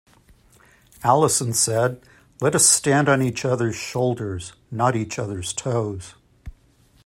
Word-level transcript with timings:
Allison 1.03 1.53
said, 1.53 2.01
Let 2.39 2.55
us 2.55 2.65
stand 2.65 3.07
on 3.07 3.21
each 3.21 3.45
others' 3.45 3.75
shoulders; 3.75 4.53
not 4.71 4.95
each 4.95 5.19
others' 5.19 5.53
toes. 5.53 6.15